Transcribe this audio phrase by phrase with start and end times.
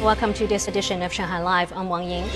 [0.00, 1.74] Welcome to this edition of Shanghai Live.
[1.74, 2.26] I'm Wang Ying.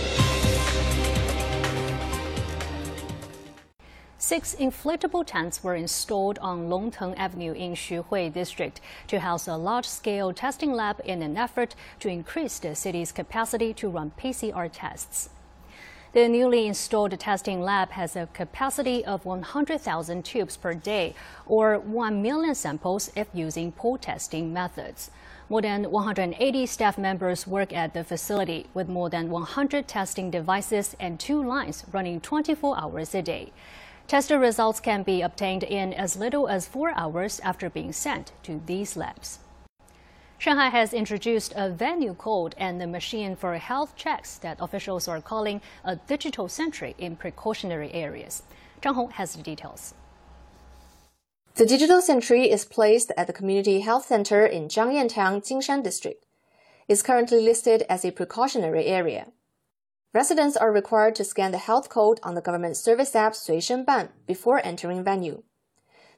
[4.19, 10.35] Six inflatable tents were installed on Longteng Avenue in Xuhui District to house a large-scale
[10.35, 15.31] testing lab in an effort to increase the city's capacity to run PCR tests.
[16.15, 21.13] The newly installed testing lab has a capacity of 100,000 tubes per day,
[21.45, 25.11] or 1 million samples if using pool testing methods.
[25.49, 30.95] More than 180 staff members work at the facility with more than 100 testing devices
[31.01, 33.51] and two lines running 24 hours a day.
[34.07, 38.61] Tester results can be obtained in as little as four hours after being sent to
[38.67, 39.41] these labs.
[40.45, 45.23] Shanghai has introduced a venue code and a machine for health checks that officials are
[45.23, 48.43] calling a digital sentry in precautionary areas.
[48.83, 49.95] Zhang Hong has the details.
[51.55, 56.23] The digital sentry is placed at the Community Health Center in Zhangyantiang, Jinshan District.
[56.89, 59.29] It's currently listed as a precautionary area.
[60.13, 63.83] Residents are required to scan the health code on the government service app Sui Shen
[63.83, 65.43] Ban before entering venue.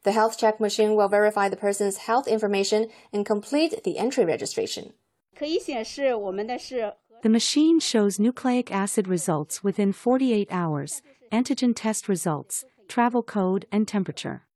[0.06, 4.92] The health check machine will verify the person's health information and complete the entry registration.
[5.40, 13.88] The machine shows nucleic acid results within 48 hours, antigen test results, travel code, and
[13.88, 14.46] temperature.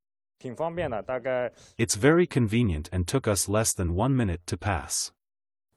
[1.76, 5.10] It's very convenient and took us less than one minute to pass.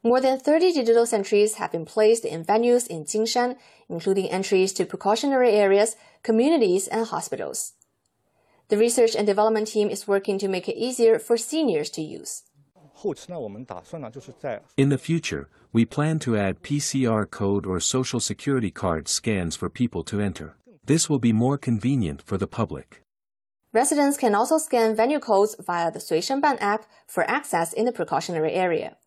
[0.03, 3.55] More than 30 digital sentries have been placed in venues in Jinshan,
[3.89, 7.73] including entries to precautionary areas, communities, and hospitals.
[8.69, 12.43] The research and development team is working to make it easier for seniors to use.
[14.77, 19.69] In the future, we plan to add PCR code or social security card scans for
[19.69, 20.55] people to enter.
[20.85, 23.03] This will be more convenient for the public.
[23.73, 27.91] Residents can also scan venue codes via the Sui Shenban app for access in the
[27.91, 28.97] precautionary area.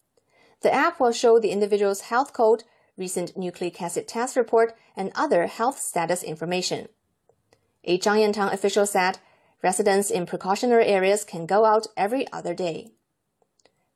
[0.62, 2.64] The app will show the individual's health code,
[2.96, 6.88] recent nucleic acid test report, and other health status information.
[7.84, 9.18] A Zhangyantang official said
[9.66, 12.76] residents in precautionary areas can go out every other day.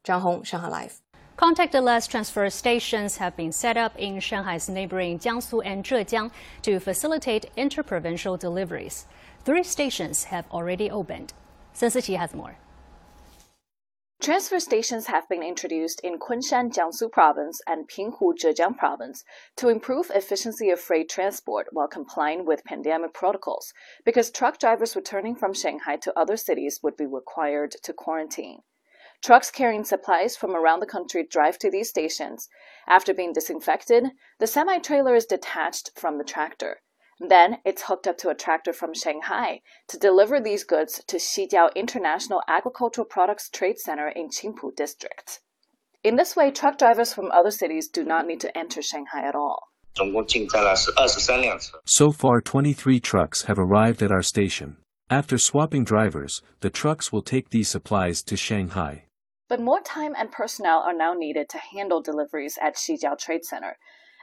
[0.04, 0.94] Zhang Hong, Shanghai Live.
[1.38, 6.32] Contactless transfer stations have been set up in Shanghai's neighboring Jiangsu and Zhejiang
[6.62, 9.06] to facilitate interprovincial deliveries.
[9.46, 11.32] Three stations have already opened.
[11.72, 12.56] Sun Siqi has more.
[14.20, 19.24] Transfer stations have been introduced in Kunshan, Jiangsu Province and Pinghu, Zhejiang Province
[19.56, 23.72] to improve efficiency of freight transport while complying with pandemic protocols
[24.04, 28.60] because truck drivers returning from Shanghai to other cities would be required to quarantine.
[29.22, 32.50] Trucks carrying supplies from around the country drive to these stations.
[32.86, 36.82] After being disinfected, the semi trailer is detached from the tractor.
[37.20, 41.74] Then it's hooked up to a tractor from Shanghai to deliver these goods to Xijiao
[41.74, 45.40] International Agricultural Products Trade Center in Qingpu District.
[46.02, 49.34] In this way, truck drivers from other cities do not need to enter Shanghai at
[49.34, 49.68] all.
[51.84, 54.78] So far, 23 trucks have arrived at our station.
[55.10, 59.04] After swapping drivers, the trucks will take these supplies to Shanghai.
[59.46, 63.76] But more time and personnel are now needed to handle deliveries at Xijiao Trade Center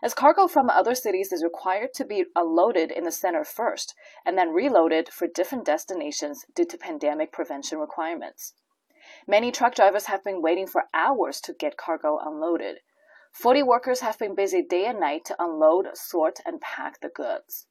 [0.04, 4.38] as cargo from other cities is required to be unloaded in the center first and
[4.38, 8.54] then reloaded for different destinations due to pandemic prevention requirements.
[9.28, 12.78] Many truck drivers have been waiting for hours to get cargo unloaded.
[13.32, 17.68] 40 workers have been busy day and night to unload, sort, and pack the goods.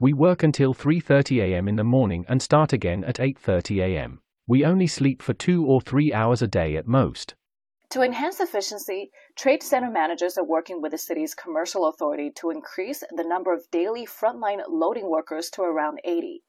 [0.00, 1.66] We work until 3:30 a.m.
[1.68, 4.20] in the morning and start again at 8:30 a.m.
[4.46, 7.34] We only sleep for 2 or 3 hours a day at most.
[7.94, 13.04] To enhance efficiency, trade center managers are working with the city's commercial authority to increase
[13.14, 16.42] the number of daily frontline loading workers to around 80.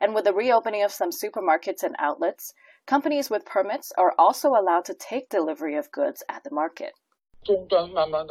[0.00, 2.52] And with the reopening of some supermarkets and outlets,
[2.88, 6.90] companies with permits are also allowed to take delivery of goods at the market.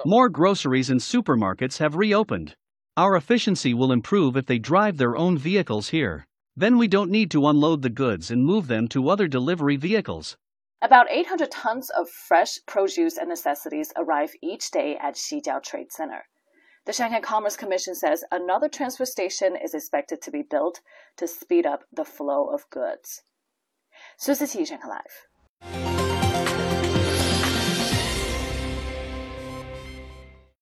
[0.05, 2.57] More groceries and supermarkets have reopened.
[2.97, 6.27] Our efficiency will improve if they drive their own vehicles here.
[6.57, 10.35] Then we don't need to unload the goods and move them to other delivery vehicles.
[10.81, 16.23] About 800 tons of fresh produce and necessities arrive each day at Xijiao Trade Center.
[16.85, 20.79] The Shanghai Commerce Commission says another transfer station is expected to be built
[21.17, 23.23] to speed up the flow of goods.
[24.17, 25.98] Su Shanghai Live.